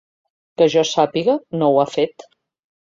[0.61, 2.29] Que jo sàpiga, no ho ha fet.